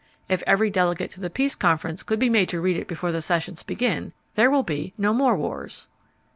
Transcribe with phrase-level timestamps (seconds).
[0.27, 3.21] If every delegate to the Peace Conference could be made to read it before the
[3.21, 5.87] sessions begin, there will be no more wars.